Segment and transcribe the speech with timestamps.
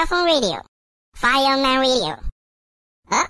[0.00, 0.62] iPhone radio.
[1.16, 2.16] Fireman radio.
[3.08, 3.26] 啊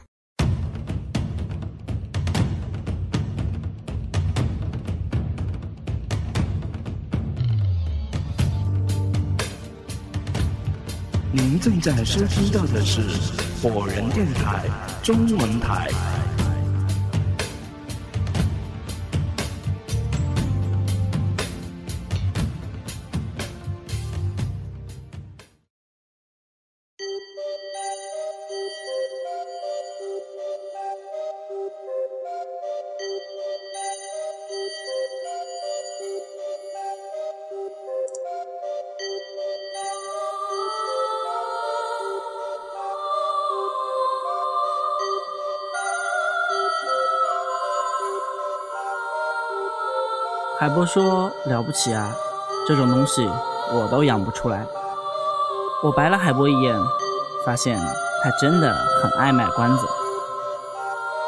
[11.32, 13.00] 您正在收听到的是
[13.62, 14.66] 火人电台
[15.02, 15.88] 中文台。
[50.60, 52.12] 海波说：“了不起啊，
[52.66, 53.24] 这种东西
[53.72, 54.66] 我都养不出来。”
[55.84, 56.74] 我白了海波一眼，
[57.46, 59.86] 发现他真的很爱卖关子。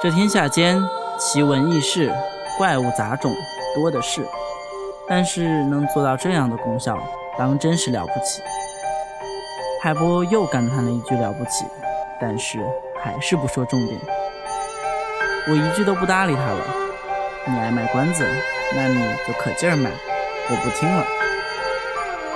[0.03, 0.83] 这天下间
[1.17, 2.13] 奇闻异事、
[2.59, 3.33] 怪物杂种
[3.73, 4.27] 多的是，
[5.07, 6.99] 但是能做到这样的功效，
[7.39, 8.43] 当真是了不起。
[9.81, 11.65] 海波又感叹了一句“了不起”，
[12.21, 12.59] 但是
[13.01, 14.01] 还是不说重点。
[15.47, 16.65] 我一句都不搭理他了。
[17.47, 18.27] 你爱卖关子？
[18.77, 19.91] 那你就可劲儿买，
[20.49, 21.05] 我不听了。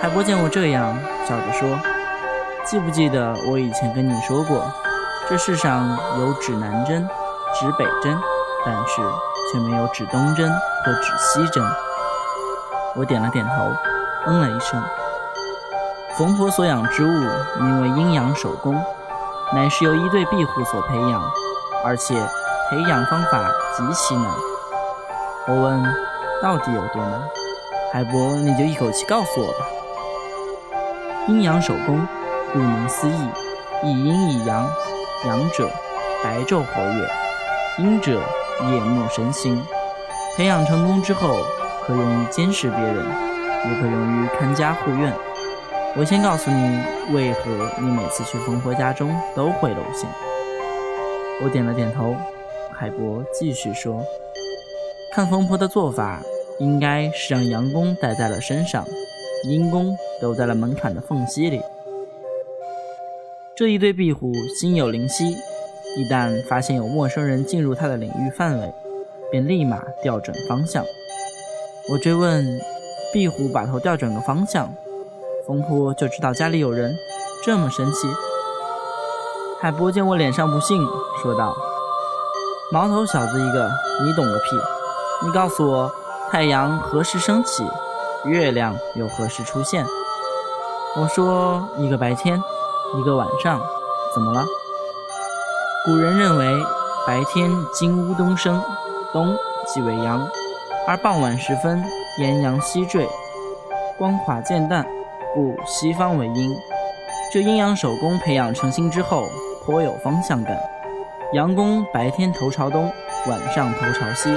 [0.00, 1.78] 海波见我这样，笑着说
[2.66, 4.70] ：“记不记得我以前跟你说过，
[5.28, 7.08] 这世上有指南针、
[7.54, 8.18] 指北针，
[8.66, 9.00] 但是
[9.50, 10.50] 却没有指东针
[10.84, 11.64] 和指西针。”
[12.96, 13.70] 我点了点头，
[14.26, 14.82] 嗯了一声。
[16.18, 18.74] 冯婆所养之物名为阴阳手工，
[19.54, 21.22] 乃是由一对壁虎所培养，
[21.84, 22.14] 而且
[22.68, 24.26] 培养方法极其难。
[25.46, 26.03] 我问。
[26.44, 27.22] 到底有多难？
[27.90, 29.66] 海博，你就一口气告诉我吧。
[31.26, 32.06] 阴阳手工，
[32.52, 33.28] 顾名思义，
[33.82, 34.68] 一阴一阳，
[35.24, 35.70] 阳者
[36.22, 37.08] 白昼活跃，
[37.78, 38.20] 阴者
[38.70, 39.64] 夜幕神行。
[40.36, 41.34] 培养成功之后，
[41.86, 45.10] 可用于监视别人，也可用于看家护院。
[45.96, 46.78] 我先告诉你，
[47.14, 50.06] 为何你每次去疯婆家中都会露馅。
[51.42, 52.14] 我点了点头。
[52.70, 54.02] 海博继续说
[55.14, 56.20] ：“看疯婆的做法。”
[56.58, 58.84] 应该是让阳弓戴在了身上，
[59.48, 61.60] 阴弓留在了门槛的缝隙里。
[63.56, 65.30] 这一对壁虎心有灵犀，
[65.96, 68.72] 一旦发现有陌生人进入它的领域范围，
[69.30, 70.84] 便立马调准方向。
[71.90, 72.44] 我追问：
[73.12, 74.72] 壁虎把头调准个方向，
[75.46, 76.94] 风婆就知道家里有人，
[77.44, 78.08] 这么神奇？
[79.60, 80.80] 海波见我脸上不信，
[81.22, 81.54] 说道
[82.72, 83.70] ：“毛头小子一个，
[84.04, 84.44] 你懂个屁！
[85.26, 85.92] 你告诉我。”
[86.34, 87.64] 太阳何时升起？
[88.24, 89.86] 月亮又何时出现？
[90.96, 92.42] 我说一个白天，
[92.98, 93.60] 一个晚上，
[94.12, 94.44] 怎么了？
[95.84, 96.66] 古人认为
[97.06, 98.60] 白天金乌东升，
[99.12, 99.32] 东
[99.72, 100.28] 即为阳，
[100.88, 101.80] 而傍晚时分
[102.18, 103.08] 炎阳西坠，
[103.96, 104.84] 光华渐淡，
[105.36, 106.50] 故西方为阴。
[107.32, 109.28] 这阴阳手工培养成型之后，
[109.64, 110.58] 颇有方向感。
[111.32, 112.92] 阳弓白天头朝东，
[113.28, 114.36] 晚上头朝西。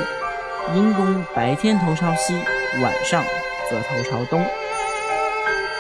[0.74, 2.36] 阴公白天头朝西，
[2.82, 3.24] 晚上
[3.70, 4.46] 则头朝东。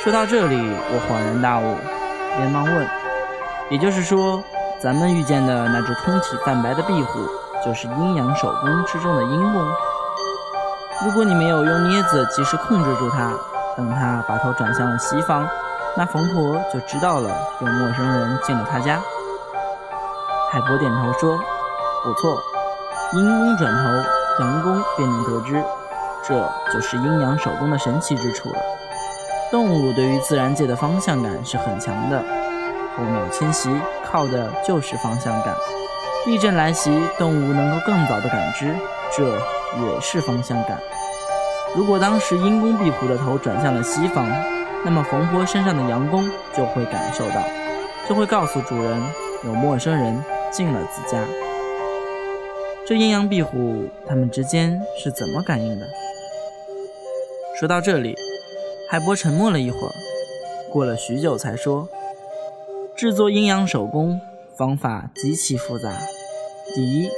[0.02, 1.76] 说到这里，我恍然大悟，
[2.38, 2.88] 连忙问
[3.70, 4.42] ：“也就是说，
[4.80, 7.20] 咱们遇见的那只通体泛白的壁虎，
[7.66, 9.62] 就是阴阳守宫之中的阴公？
[11.06, 13.34] 如果你没有用镊子及时控制住它，
[13.76, 15.46] 等它把头转向了西方，
[15.98, 17.30] 那冯婆就知道了
[17.60, 19.02] 有陌生人进了她家。”
[20.50, 21.38] 海波点头说
[22.06, 22.42] ：“不错，
[23.14, 24.10] 阴公转头。”
[24.40, 25.64] 阳公便能得知，
[26.24, 28.60] 这就是阴阳手工的神奇之处了。
[29.50, 32.24] 动物对于自然界的方向感是很强的，
[32.96, 33.70] 候鸟迁徙
[34.06, 35.56] 靠的就是方向感。
[36.26, 38.76] 地震来袭，动物能够更早的感知，
[39.16, 40.78] 这也是方向感。
[41.76, 44.30] 如果当时阴公壁虎的头转向了西方，
[44.84, 47.42] 那么冯婆身上的阳公就会感受到，
[48.08, 49.02] 就会告诉主人
[49.44, 51.18] 有陌生人进了自家。
[52.88, 55.86] 这阴阳壁虎，它们之间是怎么感应的？
[57.60, 58.16] 说到这里，
[58.90, 59.92] 海波沉默了一会儿，
[60.72, 61.90] 过了许久才说
[62.96, 64.22] ：“制作阴阳手工
[64.56, 66.00] 方法极其复杂。
[66.74, 67.10] 第一，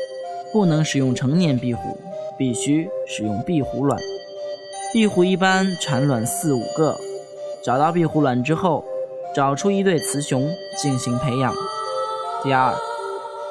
[0.51, 1.99] 不能使用成年壁虎，
[2.35, 4.01] 必须使用壁虎卵。
[4.91, 6.99] 壁虎一般产卵四五个，
[7.63, 8.83] 找到壁虎卵之后，
[9.35, 10.49] 找出一对雌雄
[10.81, 11.53] 进行培养。
[12.41, 12.73] 第二。”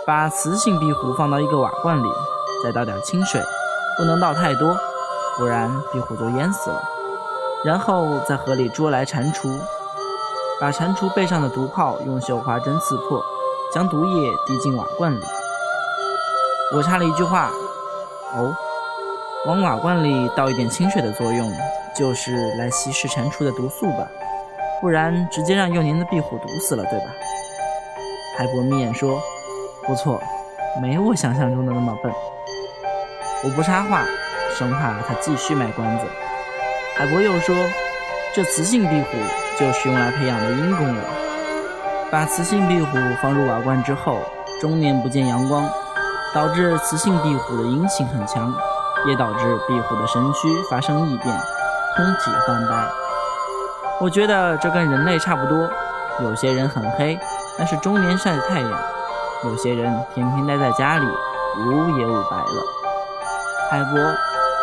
[0.09, 2.09] 把雌性壁虎放到一个瓦罐里，
[2.65, 3.43] 再倒点清水，
[3.99, 4.75] 不能倒太多，
[5.37, 6.83] 不然壁虎就淹死了。
[7.63, 9.61] 然后在河里捉来蟾蜍，
[10.59, 13.23] 把蟾蜍背上的毒泡用绣花针刺破，
[13.71, 15.23] 将毒液滴进瓦罐里。
[16.75, 17.51] 我插了一句话
[18.35, 18.57] ：“哦，
[19.45, 21.53] 往瓦罐里倒一点清水的作用，
[21.95, 24.09] 就是来稀释蟾蜍的毒素吧？
[24.81, 27.05] 不然直接让幼年的壁虎毒死了，对吧？”
[28.39, 29.21] 海伯眯眼说
[29.89, 30.23] ：“不错，
[30.83, 32.13] 没我想象中的那么笨。”
[33.43, 34.03] 我不插话，
[34.55, 36.05] 生怕他继续卖关子。
[36.97, 37.57] 海博又说
[38.35, 39.17] ：“这雌性壁虎
[39.59, 41.03] 就是用来培养的阴功了。
[42.11, 44.21] 把雌性壁虎放入瓦罐之后，
[44.61, 45.67] 终年不见阳光，
[46.35, 48.53] 导致雌性壁虎的阴性很强，
[49.07, 51.35] 也导致壁虎的身躯发生异变，
[51.97, 52.85] 通体泛白。
[54.01, 55.69] 我觉得这跟人类差不多，
[56.23, 57.19] 有些人很黑，
[57.57, 58.71] 但是终年晒太阳；
[59.45, 62.63] 有些人天天待在家里，捂也捂白了。
[63.71, 64.01] 海博，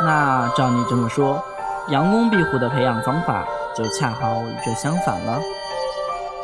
[0.03, 1.41] 那照你这么说。”
[1.89, 3.45] 阳公壁虎的培养方法
[3.75, 5.39] 就恰好与这相反了。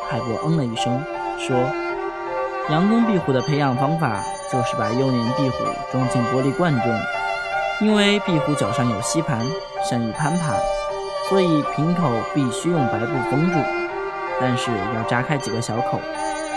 [0.07, 1.03] 海博嗯了一声，
[1.39, 1.57] 说
[2.69, 6.99] ：“阳公壁虎的培养方法就是把幼年壁虎装进玻璃罐中，
[7.79, 9.43] 因为壁虎脚上有吸盘，
[9.83, 10.53] 善于攀爬，
[11.27, 13.57] 所以瓶口必须用白布封住，
[14.39, 15.99] 但是要扎开几个小口，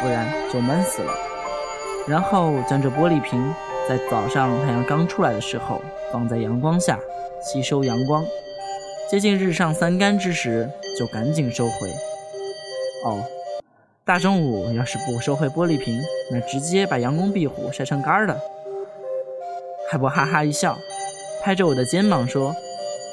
[0.03, 1.13] 不然就闷死了。
[2.07, 3.43] 然后将这玻璃瓶
[3.89, 5.81] 在早上太阳刚出来的时候
[6.13, 6.99] 放在阳光下，
[7.43, 8.25] 吸收阳光。”
[9.11, 10.69] 接近日上三竿之时，
[10.99, 11.89] 就赶紧收回。
[13.05, 13.23] 哦，
[14.05, 16.01] 大中午要是不收回玻璃瓶，
[16.33, 18.41] 那直接把阳光壁虎晒成干了。
[19.91, 20.77] 海波哈哈一笑，
[21.43, 22.55] 拍着我的肩膀说：“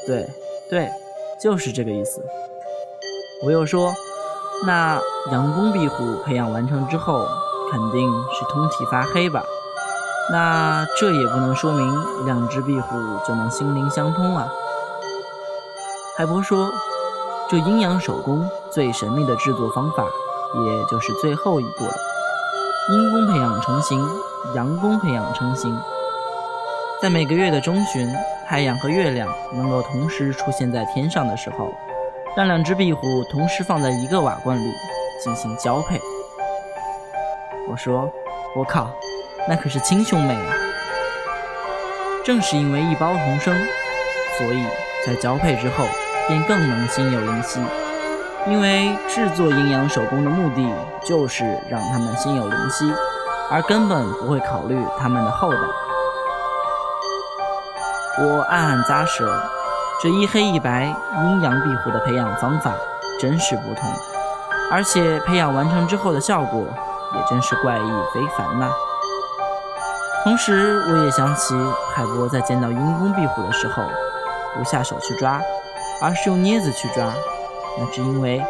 [0.07, 0.25] 对
[0.69, 0.89] 对，
[1.39, 2.23] 就是这个意思。”
[3.43, 3.93] 我又说
[4.65, 4.99] ：“那
[5.31, 7.27] 阳光壁虎培养完成之后，
[7.71, 9.41] 肯定是通体发黑吧？
[10.31, 12.97] 那这也不能说明两只壁虎
[13.27, 14.47] 就能心灵相通啊。”
[16.17, 16.69] 海波说
[17.49, 21.93] ：“这阴阳手工最神秘的制作方法，也就是最后一步了。
[22.91, 24.05] 阴功培养成型，
[24.53, 25.75] 阳功培养成型。
[27.01, 28.07] 在每个月的中旬，
[28.47, 31.73] 太阳和月亮能够同时出现在天上的时候，
[32.35, 33.01] 让两只壁虎
[33.31, 34.71] 同时放在一个瓦罐里
[35.23, 35.99] 进行交配。”
[37.71, 38.11] 我说
[38.53, 38.91] ：“我靠，
[39.47, 40.53] 那可是亲兄妹啊！”
[42.25, 43.55] 正是因为一胞同生，
[44.37, 44.65] 所以
[45.07, 45.85] 在交配之后。
[46.27, 47.59] 便更能心有灵犀，
[48.47, 50.71] 因为制作阴阳手工的目的
[51.03, 52.93] 就是让他们心有灵犀，
[53.49, 55.57] 而根本不会考虑他们的后代。
[58.19, 59.43] 我暗暗咂舌，
[60.01, 60.83] 这一黑一白
[61.17, 62.71] 阴阳壁虎的培养方法
[63.19, 63.89] 真是不同，
[64.71, 66.63] 而且培养完成之后的效果
[67.15, 68.69] 也真是怪异非凡呐。
[70.23, 71.55] 同时，我也想起
[71.95, 73.83] 海波在见到阴公壁虎的时候，
[74.55, 75.41] 不下手去抓。
[76.03, 77.13] 而是用镊子去抓，
[77.77, 78.43] 那是因为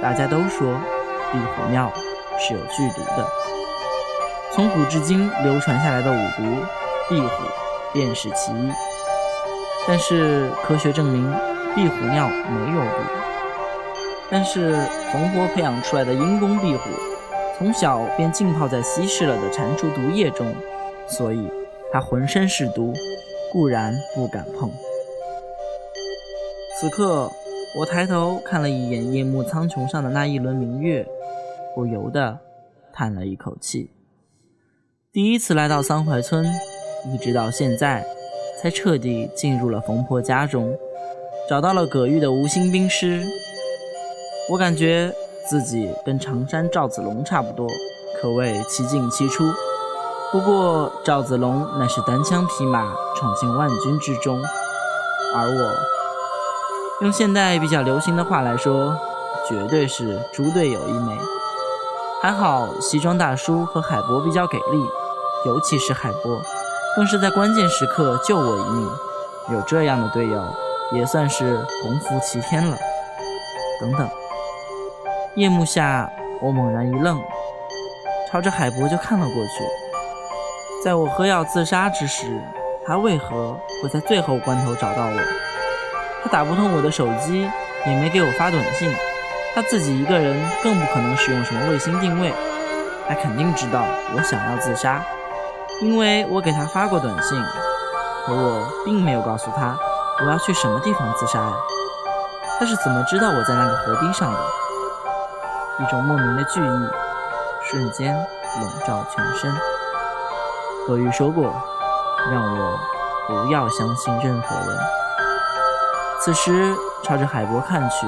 [0.00, 0.74] 大家都说
[1.32, 1.92] 壁虎尿
[2.38, 3.28] 是有剧毒的。
[4.52, 6.64] 从古至今流传下来的五毒，
[7.08, 7.28] 壁虎
[7.92, 8.70] 便是其一。
[9.88, 11.28] 但是科学证明，
[11.74, 12.98] 壁虎尿没有毒。
[14.30, 14.80] 但是
[15.12, 16.90] 冯博培养出来的阴公壁虎，
[17.56, 20.52] 从小便浸泡在稀释了的蟾蜍毒液中，
[21.06, 21.48] 所以
[21.92, 22.92] 他浑身是毒，
[23.52, 24.70] 固然不敢碰。
[26.80, 27.30] 此刻，
[27.78, 31.06] 我抬头看了一眼夜幕苍穹上的那一轮明月，
[31.74, 32.36] 不由得
[32.92, 33.90] 叹了一口气。
[35.12, 36.44] 第一次来到桑槐村，
[37.06, 38.04] 一直到现在，
[38.60, 40.76] 才彻底进入了冯婆家中，
[41.48, 43.22] 找到了葛玉的无心冰诗。
[44.50, 45.14] 我感觉
[45.48, 47.66] 自己跟常山赵子龙差不多，
[48.20, 49.44] 可谓七进七出。
[50.32, 54.42] 不过赵子龙乃是单枪匹马闯进万军之中，
[55.34, 55.74] 而我。
[57.02, 58.96] 用现代比较流行的话来说，
[59.48, 61.18] 绝对是猪队友一枚。
[62.22, 64.82] 还好西装大叔和海波比较给力，
[65.44, 66.40] 尤其是海波，
[66.96, 68.88] 更是在关键时刻救我一命。
[69.50, 70.42] 有这样的队友，
[70.92, 72.76] 也算是鸿福齐天了。
[73.80, 74.08] 等等，
[75.36, 76.08] 夜幕下，
[76.40, 77.20] 我猛然一愣，
[78.30, 79.64] 朝着海博就看了过去。
[80.84, 82.40] 在我喝药自杀之时，
[82.86, 85.20] 他为何会在最后关头找到我？
[86.22, 87.50] 他打不通我的手机，
[87.84, 88.88] 也没给我发短信。
[89.56, 92.32] 他自己一个人更不可能使用什么卫星定位。
[93.08, 93.84] 他肯定知道
[94.16, 95.02] 我想要自杀，
[95.82, 97.36] 因为我给他发过短信，
[98.24, 99.76] 可我并没有告诉他
[100.24, 101.52] 我要去什么地方自杀呀。
[102.60, 104.38] 他是怎么知道我在那个河堤上的？
[105.80, 106.88] 一种莫名的惧意
[107.68, 109.52] 瞬间笼罩全身。
[110.86, 111.54] 何玉说过，
[112.30, 112.78] 让我
[113.26, 114.78] 不要相信任何人。
[116.20, 118.06] 此时朝着海波看去，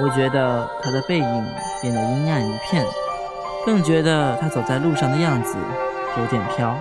[0.00, 1.46] 我觉得他的背影
[1.82, 2.84] 变得阴暗一片，
[3.66, 5.56] 更觉得他走在路上的样子
[6.18, 6.74] 有点飘。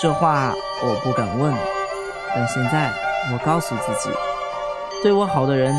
[0.00, 1.54] 这话我不敢问，
[2.34, 2.90] 但现在
[3.32, 4.10] 我告诉自己，
[5.02, 5.74] 对我好的人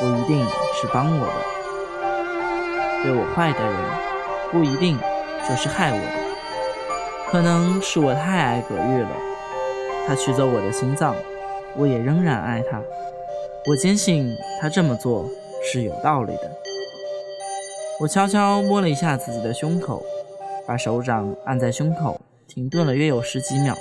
[0.00, 1.32] 不一定是帮我的，
[3.02, 3.74] 对我坏的人
[4.52, 4.98] 不一定
[5.48, 6.30] 就是害我的。
[7.30, 9.10] 可能是我太爱葛玉了，
[10.06, 11.14] 他取走我的心脏，
[11.76, 12.80] 我也仍然爱他。
[13.68, 15.28] 我坚信他这么做
[15.62, 16.50] 是有道理的。
[18.00, 20.02] 我悄悄摸了一下自己的胸口，
[20.66, 22.20] 把手掌按在胸口。
[22.48, 23.76] 停顿了约有十几秒。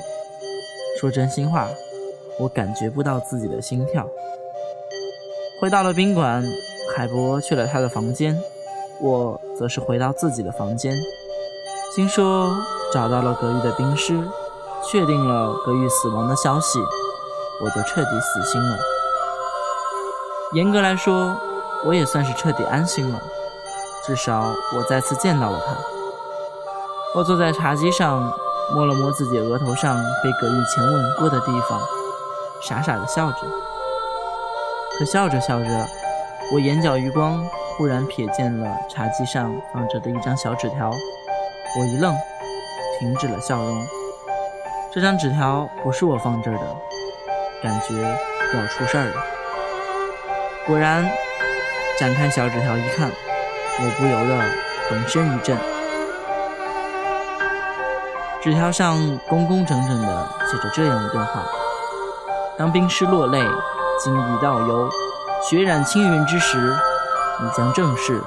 [1.00, 1.68] 说真心话，
[2.38, 4.08] 我感觉不到自己的心跳。
[5.60, 6.44] 回到了宾馆，
[6.96, 8.40] 海波去了他的房间，
[9.02, 10.94] 我则是回到自己的房间。
[11.96, 12.56] 听说
[12.94, 14.22] 找到了葛玉的冰尸，
[14.90, 16.80] 确定了葛玉死亡的消息，
[17.64, 18.78] 我就彻底死心了。
[20.54, 21.36] 严格来说，
[21.86, 23.20] 我也算是彻底安心了，
[24.06, 25.74] 至少我再次见到了他。
[27.16, 28.32] 我坐在茶几上。
[28.72, 31.82] 摸了摸自己额头上被葛玉亲吻过的地方，
[32.62, 33.38] 傻傻的笑着。
[34.96, 35.88] 可笑着笑着，
[36.54, 37.44] 我眼角余光
[37.80, 42.14] 忽然瞥见了茶几上放着的一张小纸条，我一愣，
[43.00, 43.88] 停止了笑容。
[44.92, 46.76] 这张纸条不是我放这儿的，
[47.64, 49.14] 感觉要出事儿了。
[50.68, 51.10] 果然，
[51.98, 53.10] 展开小纸条一看，
[53.80, 54.38] 我不由得
[54.90, 55.58] 浑身一震。
[58.42, 58.98] 纸条上
[59.30, 61.46] 工工整整的写着这样一段话：
[62.58, 63.42] 当冰尸落泪，
[64.04, 64.90] 金鱼倒游，
[65.42, 66.76] 血染青云之时，
[67.42, 68.22] 你将正式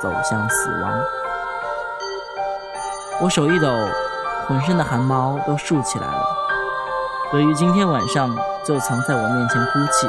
[0.00, 0.98] 走向死亡。
[3.20, 3.68] 我手一抖，
[4.46, 6.26] 浑身的汗毛都竖起来了。
[7.32, 10.08] 鳄鱼今天晚上就曾在我面前哭泣，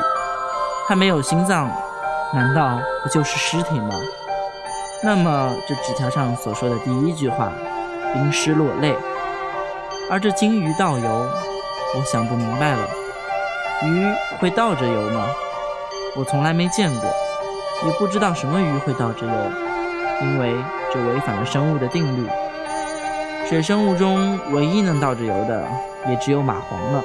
[0.88, 1.69] 他没有心脏，
[2.34, 3.93] 难道不就是尸体吗？
[5.03, 7.51] 那么这纸条上所说的第一句话
[8.13, 8.96] “冰尸落泪”。
[10.10, 11.27] 而这金鱼倒游，
[11.98, 12.88] 我想不明白了。
[13.84, 15.25] 鱼会倒着游吗？
[16.15, 17.10] 我从来没见过，
[17.86, 19.33] 也不知道什么鱼会倒着游，
[20.21, 20.55] 因为
[20.93, 22.29] 这违反了生物的定律。
[23.48, 25.67] 水生物中唯一能倒着游的，
[26.07, 27.03] 也只有蚂蟥了。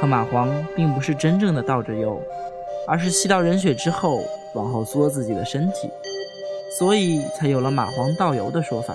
[0.00, 2.20] 可蚂蟥并不是真正的倒着游，
[2.86, 4.20] 而是吸到人血之后
[4.54, 5.90] 往后缩自己的身体，
[6.78, 8.94] 所以才有了蚂蟥倒游的说法。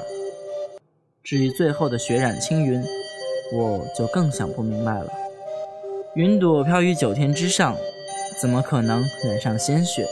[1.24, 2.84] 至于最后的血染青云。
[3.54, 5.08] 我就更想不明白了。
[6.16, 7.74] 云朵飘于九天之上，
[8.42, 10.06] 怎么可能染上鲜血？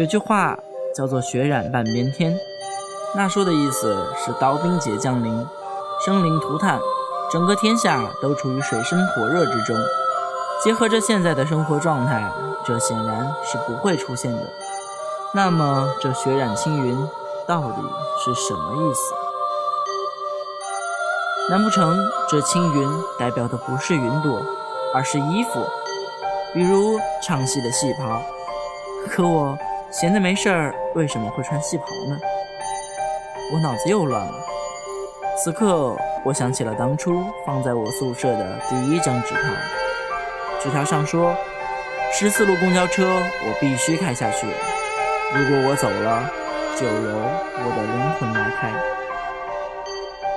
[0.00, 0.58] 有句话
[0.96, 2.34] 叫做“血染半边天”，
[3.14, 5.46] 那说的意思是刀兵劫降临，
[6.02, 6.80] 生灵涂炭，
[7.30, 9.76] 整个天下都处于水深火热之中。
[10.64, 12.32] 结合着现在的生活状态，
[12.64, 14.42] 这显然是不会出现的。
[15.34, 16.96] 那么，这血染青云
[17.46, 17.82] 到底
[18.24, 19.00] 是什么意思？
[21.50, 21.94] 难不成
[22.26, 22.88] 这青云
[23.18, 24.40] 代表的不是云朵，
[24.94, 25.62] 而是衣服，
[26.54, 28.22] 比如唱戏的戏袍？
[29.10, 29.58] 可我
[29.92, 32.16] 闲的没事儿，为什么会穿戏袍呢？
[33.52, 34.32] 我脑子又乱了。
[35.36, 39.42] 此刻，我想起了当初放在我宿舍的第一张纸条。
[40.60, 41.34] 纸条上说
[42.12, 44.46] ：“十四路公交车，我必须开下去。
[45.34, 46.22] 如果我走了，
[46.76, 46.92] 就由
[47.58, 48.70] 我的灵魂来开。”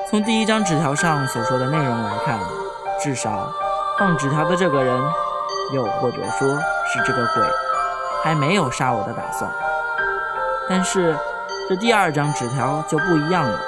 [0.10, 2.40] 从第一张纸条上所说的内容来看，
[3.00, 3.54] 至少
[4.00, 5.00] 放纸条的这个人，
[5.74, 6.58] 又或者说
[6.88, 7.44] 是这个鬼，
[8.24, 9.52] 还没有杀我的打算。
[10.70, 11.16] 但是
[11.68, 13.60] 这第二张纸条就不一样了，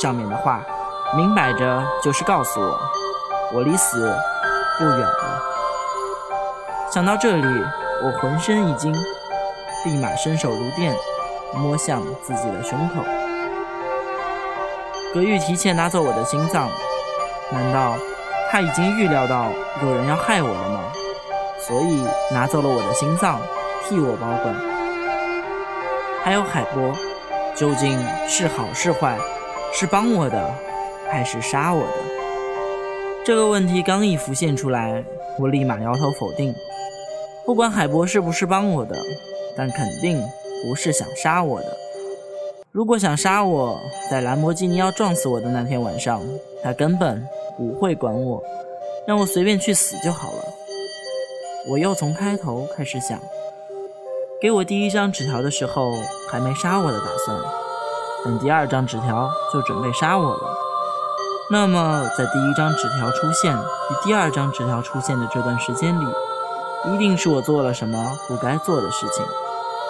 [0.00, 0.62] 上面的话
[1.14, 2.80] 明摆着就是告诉我，
[3.54, 4.16] 我离死
[4.78, 5.42] 不远了。
[6.90, 7.64] 想到这里，
[8.02, 8.90] 我浑身一惊，
[9.84, 10.96] 立马伸手如电，
[11.54, 13.04] 摸向自己的胸口。
[15.12, 16.68] 葛玉提前拿走我的心脏，
[17.50, 17.94] 难道
[18.50, 19.50] 他已经预料到
[19.82, 20.80] 有人要害我了吗？
[21.60, 23.38] 所以拿走了我的心脏，
[23.88, 24.54] 替我保管。
[26.22, 26.94] 还有海波，
[27.54, 29.16] 究竟是好是坏？
[29.72, 30.54] 是帮我的，
[31.10, 31.94] 还是杀我的？
[33.24, 35.02] 这个问题刚一浮现出来，
[35.38, 36.54] 我立马摇头否定。
[37.46, 38.94] 不管海波是不是帮我的，
[39.56, 40.22] 但肯定
[40.66, 41.76] 不是想杀我的。
[42.72, 43.80] 如果想杀我，
[44.10, 46.20] 在兰博基尼要撞死我的那天晚上，
[46.62, 47.26] 他根本
[47.56, 48.42] 不会管我，
[49.06, 50.44] 让我随便去死就好了。
[51.70, 53.18] 我又从开头开始想，
[54.40, 55.90] 给我第一张纸条的时候
[56.30, 57.36] 还没杀我的打算，
[58.24, 60.56] 等第二张纸条就准备杀我了。
[61.50, 66.06] 那么，在第一张纸条出现与第二张纸条出现的这段时间里，
[66.84, 69.26] 一定是我做了什么不该做的事情，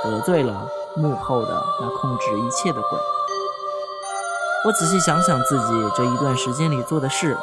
[0.03, 2.99] 得罪了幕后的那控制一切的鬼。
[4.65, 7.37] 我仔细想想自己这一段时间里做的事，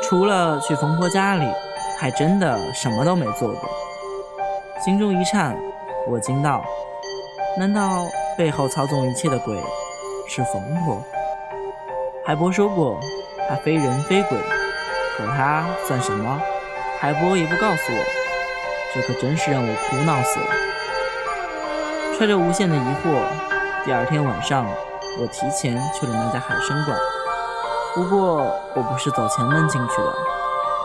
[0.00, 1.48] 除了去冯婆家里，
[1.98, 3.68] 还真的什么都没做过。
[4.84, 5.56] 心中一颤，
[6.08, 6.64] 我惊道
[7.58, 8.06] ：“难道
[8.36, 9.56] 背后操纵一切的鬼
[10.28, 11.02] 是冯婆？”
[12.26, 12.98] 海波说过，
[13.48, 14.38] 他非人非鬼，
[15.16, 16.40] 可他算什么？
[17.00, 18.04] 海波也不告诉我，
[18.94, 20.46] 这可真是让我苦恼死了。
[22.16, 23.22] 揣着无限的疑惑，
[23.84, 24.66] 第二天晚上。
[25.20, 26.98] 我提前去了那家海参馆，
[27.94, 28.36] 不过
[28.74, 30.14] 我不是走前门进去的，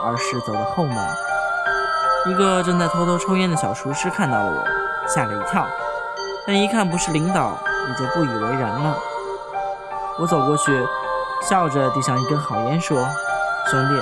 [0.04, 0.98] 而是走的后门。
[2.26, 4.77] 一个正在偷偷抽烟的小厨师看到了我，
[5.08, 5.66] 吓了一跳，
[6.46, 8.98] 但一看不是领导，也就不以为然了。
[10.20, 10.86] 我走过去，
[11.42, 12.98] 笑着递上一根好烟，说
[13.72, 14.02] ：“兄弟，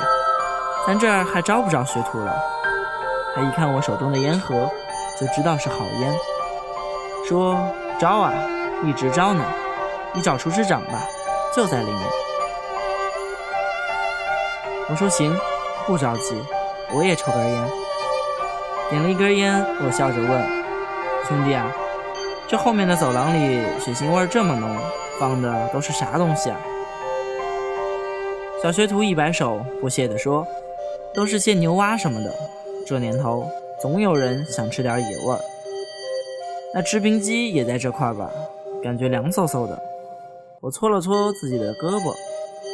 [0.88, 2.34] 咱这儿还招不招学徒了？”
[3.36, 4.70] 他一看我手中的烟盒，
[5.20, 6.18] 就知道是好烟，
[7.28, 7.58] 说
[8.00, 8.34] ：“招啊，
[8.84, 9.44] 一直招呢。”
[10.14, 11.02] 你找厨师长吧，
[11.54, 12.02] 就在里面。
[14.88, 15.38] 我说行，
[15.86, 16.42] 不着急，
[16.94, 17.70] 我也抽根烟。
[18.90, 20.30] 点了一根烟，我笑着问
[21.28, 21.72] ：“兄弟啊，
[22.48, 24.78] 这后面的走廊里血腥味这么浓，
[25.20, 26.60] 放的都是啥东西啊？”
[28.62, 30.46] 小学徒一摆手，不屑地说
[31.14, 32.32] ：“都是些牛蛙什么的。
[32.86, 33.50] 这年头，
[33.82, 35.40] 总有人想吃点野味儿。
[36.74, 38.32] 那制冰机也在这块吧？
[38.84, 39.82] 感觉凉飕飕的。”
[40.62, 42.14] 我搓了搓自己的胳膊，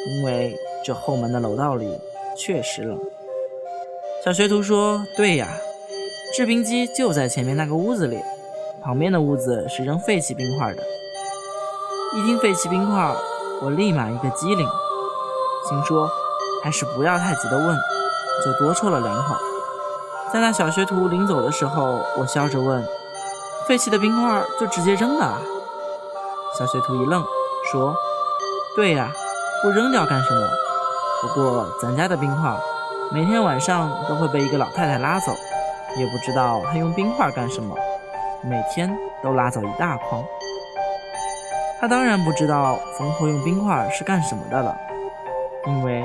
[0.09, 1.97] 因为这后门的楼道里
[2.37, 2.97] 确实冷。
[4.23, 5.49] 小学徒说：“对呀，
[6.33, 8.17] 制冰机就在前面那个屋子里，
[8.83, 10.83] 旁边的屋子是扔废弃冰块的。”
[12.15, 13.15] 一听废弃冰块，
[13.61, 14.67] 我立马一个机灵，
[15.69, 16.09] 心说
[16.63, 17.77] 还是不要太急的问，
[18.43, 19.35] 就多抽了两口。
[20.33, 22.85] 在那小学徒临走的时候，我笑着问
[23.67, 25.39] ：“废弃的冰块就直接扔了？”
[26.57, 27.23] 小学徒一愣。
[27.71, 27.95] 说
[28.75, 29.11] ：“对呀，
[29.61, 30.47] 不扔掉干什么？
[31.21, 32.51] 不过咱家的冰块，
[33.11, 35.31] 每天晚上都会被一个老太太拉走，
[35.95, 37.75] 也不知道她用冰块干什么，
[38.43, 40.23] 每天都拉走一大筐。
[41.79, 44.75] 他当然不知道冯婆用冰块是干什么的了，
[45.67, 46.03] 因为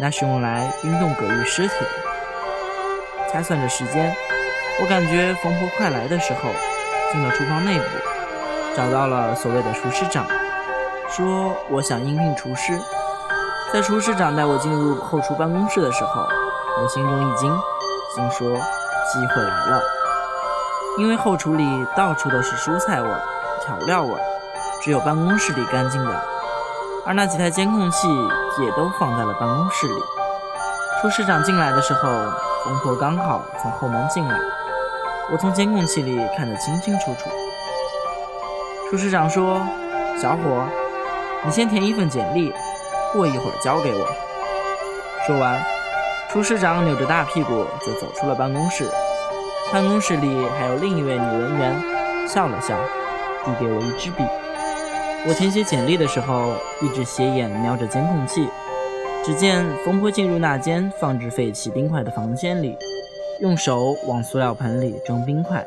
[0.00, 3.30] 那是用来冰冻葛玉尸体的。
[3.32, 4.14] 掐算着时间，
[4.80, 6.50] 我感觉冯婆快来的时候，
[7.12, 7.84] 进了厨房内部，
[8.76, 10.24] 找到了所谓的厨师长。”
[11.08, 12.78] 说我想应聘厨师，
[13.72, 16.26] 在厨师长带我进入后厨办公室的时候，
[16.80, 17.50] 我心中一惊，
[18.14, 19.82] 心说机会来了。
[20.98, 23.08] 因为后厨里到处都是蔬菜味、
[23.64, 24.14] 调料味，
[24.82, 26.20] 只有办公室里干净点。
[27.04, 28.08] 而那几台监控器
[28.60, 29.94] 也都放在了办公室里。
[31.00, 32.08] 厨师长进来的时候，
[32.64, 34.38] 冯婆刚好从后门进来，
[35.32, 37.30] 我从监控器里看得清清楚楚。
[38.90, 39.60] 厨师长说
[40.20, 40.64] ：“小伙。”
[41.44, 42.54] 你先填一份简历，
[43.12, 44.06] 过一会儿交给我。
[45.26, 45.60] 说完，
[46.30, 48.88] 厨师长扭着大屁股就走出了办公室。
[49.72, 51.74] 办公室里还有另一位女文员，
[52.28, 52.78] 笑了笑，
[53.42, 54.22] 递给我一支笔。
[55.26, 58.46] 我填写简历的时候，一直斜眼瞄着监控器。
[59.24, 62.76] 只见冯婆进入那间放置废弃冰块的房间里，
[63.40, 65.64] 用手往塑料盆里装冰块。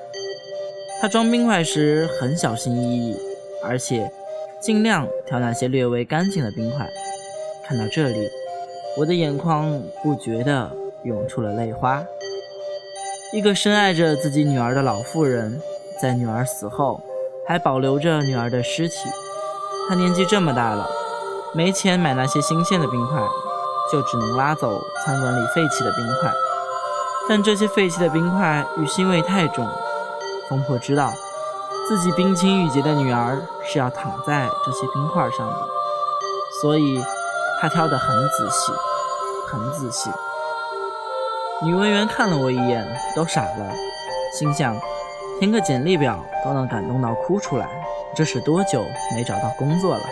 [1.02, 3.18] 他装冰块时很小心翼翼，
[3.64, 4.12] 而且。
[4.62, 6.88] 尽量挑那些略微干净的冰块。
[7.68, 8.28] 看到这里，
[8.98, 10.72] 我的眼眶不觉地
[11.04, 12.04] 涌出了泪花。
[13.36, 15.62] 一个深爱着自己女儿的老妇人，
[16.02, 17.02] 在女儿死后
[17.46, 18.96] 还保留着女儿的尸体。
[19.90, 20.88] 她年纪这么大了，
[21.54, 23.20] 没钱买那些新鲜的冰块，
[23.92, 26.32] 就只能拉走餐馆里废弃的冰块。
[27.28, 29.68] 但这些废弃的冰块与腥味太重，
[30.48, 31.12] 疯婆知道。
[31.90, 35.68] 自己冰清玉洁的女儿是要躺在这些冰块上的，
[36.62, 37.04] 所以
[37.60, 38.72] 她挑得很仔细，
[39.50, 40.10] 很仔细。
[41.64, 43.74] 女文员看了我一眼，都傻了，
[44.34, 44.76] 心想：
[45.40, 47.66] 填个简历表都能感动到哭出来，
[48.14, 48.84] 这是多久
[49.16, 50.04] 没找到工作了？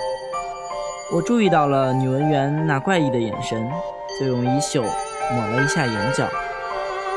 [1.11, 3.69] 我注意到了女文员那怪异的眼神，
[4.17, 4.83] 就用衣袖
[5.33, 6.25] 抹了一下眼角。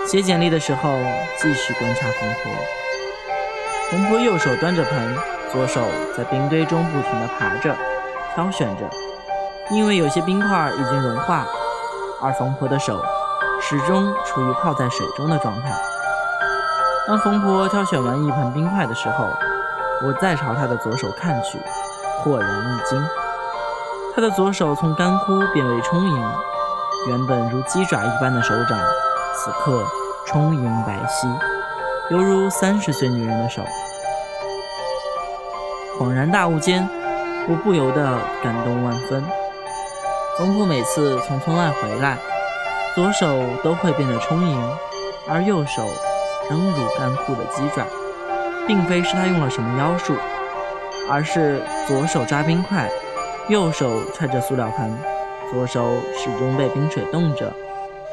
[0.09, 0.91] 写简历的时候，
[1.39, 2.53] 继续观察冯婆。
[3.93, 5.17] 冯婆右手端着盆，
[5.53, 5.81] 左手
[6.17, 7.77] 在冰堆中不停地爬着、
[8.35, 8.91] 挑选着，
[9.71, 11.47] 因为有些冰块已经融化，
[12.21, 13.01] 而冯婆的手
[13.61, 15.71] 始终处于泡在水中的状态。
[17.07, 19.29] 当冯婆挑选完一盆冰块的时候，
[20.03, 21.59] 我再朝她的左手看去，
[22.19, 23.03] 豁然一惊，
[24.15, 26.33] 她的左手从干枯变为充盈，
[27.09, 28.79] 原本如鸡爪一般的手掌，
[29.35, 29.85] 此刻
[30.27, 31.29] 充盈白皙，
[32.11, 33.63] 犹如三十岁女人的手。
[35.99, 36.87] 恍然大悟间，
[37.49, 39.25] 我不由得感动万分。
[40.37, 42.19] 冯婆每次从村外回来，
[42.97, 43.27] 左手
[43.63, 44.59] 都会变得充盈，
[45.29, 45.87] 而右手
[46.49, 47.87] 仍如干枯的鸡爪，
[48.67, 50.15] 并非是他用了什么妖术，
[51.07, 52.89] 而是左手抓冰块，
[53.51, 54.97] 右手揣着塑料盆，
[55.53, 55.85] 左手
[56.17, 57.53] 始终被冰水冻着，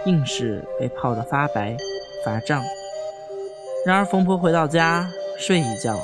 [0.06, 1.78] 硬是被泡得发白
[2.26, 2.62] 发胀。
[3.86, 5.08] 然而冯婆回到家
[5.40, 5.96] 睡一觉。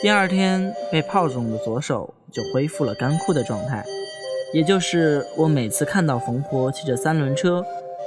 [0.00, 3.84] 第二天被泡肿的左手就恢复了干枯的状态，
[4.54, 7.62] 也就是我每次看到冯婆骑着三轮车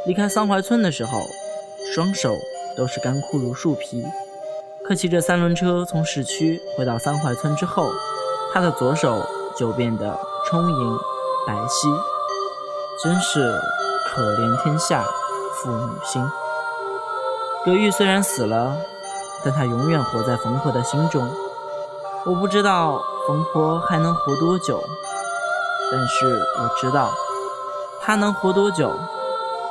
[0.05, 1.21] 离开桑槐村的时候，
[1.93, 2.33] 双手
[2.75, 4.03] 都是干枯如树皮。
[4.83, 7.91] 可骑着三轮车从市区回到桑槐村之后，
[8.51, 9.21] 他的左手
[9.55, 10.99] 就变得充盈
[11.45, 11.69] 白皙，
[13.03, 13.59] 真是
[14.07, 15.05] 可怜天下
[15.55, 16.23] 父母心。
[17.65, 18.75] 葛玉虽然死了，
[19.43, 21.29] 但他永远活在冯婆的心中。
[22.25, 24.81] 我不知道冯婆还能活多久，
[25.91, 26.25] 但是
[26.57, 27.11] 我知道，
[28.01, 28.91] 她能活多久，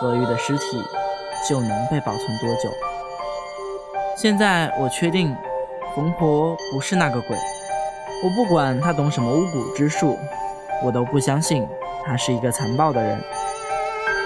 [0.00, 0.82] 葛玉的尸体
[1.48, 2.70] 就能被保存多久。
[4.16, 5.36] 现在我确定，
[5.94, 7.36] 冯婆不是那个鬼。
[8.24, 10.18] 我不管她懂什么巫蛊之术，
[10.82, 11.66] 我都不相信
[12.04, 13.20] 她是一个残暴的人，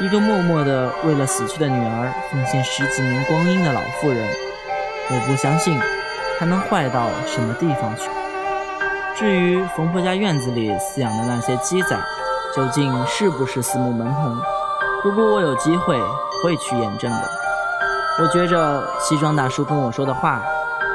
[0.00, 4.28] 一个默默的为了死去的女儿奉献十几年光阴的老妇人。
[5.10, 5.78] 我不相信。
[6.38, 8.10] 她能坏到什么地方去？
[9.14, 11.96] 至于冯婆家院子里饲养的那些鸡仔，
[12.56, 14.36] 究竟是不是四目门童？
[15.04, 16.00] 如果我有机会，
[16.42, 17.30] 会去验证的。
[18.20, 20.40] 我觉着西装大叔跟我说的话，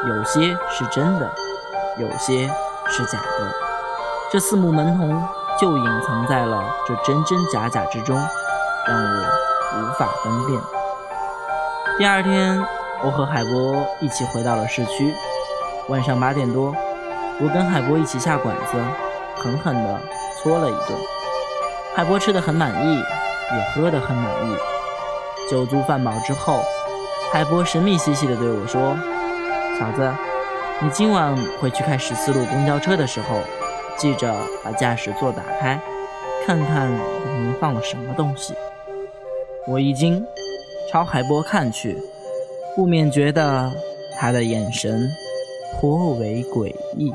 [0.07, 1.29] 有些是真的，
[1.97, 2.49] 有些
[2.87, 3.51] 是假的。
[4.31, 5.21] 这四目门童
[5.59, 8.15] 就隐藏在了这真真假假之中，
[8.87, 9.25] 让我
[9.77, 10.61] 无法分辨。
[11.97, 12.65] 第二天。
[13.03, 15.13] 我和海波一起回到了市区。
[15.87, 16.73] 晚上八点多，
[17.39, 18.75] 我跟海波一起下馆子，
[19.39, 20.01] 狠狠地
[20.41, 20.97] 搓了一顿。
[21.95, 23.03] 海波吃得很满意，
[23.55, 24.55] 也喝得很满意。
[25.49, 26.61] 酒足饭饱之后，
[27.31, 28.97] 海波神秘兮兮地对我说
[29.79, 30.13] ：“嫂子，
[30.81, 33.39] 你今晚回去开十四路公交车的时候，
[33.97, 35.79] 记着把驾驶座打开，
[36.45, 38.53] 看看里面放了什么东西。”
[39.67, 40.25] 我一惊，
[40.91, 41.97] 朝海波看去。
[42.75, 43.71] 不免觉得
[44.19, 45.09] 他的眼神
[45.73, 47.11] 颇为诡异。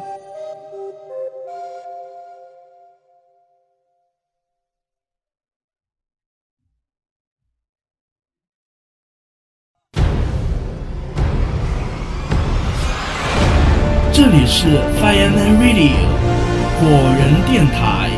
[14.62, 14.68] 是
[15.00, 15.90] Fireman Radio
[16.78, 16.86] 火
[17.18, 18.11] 人电台。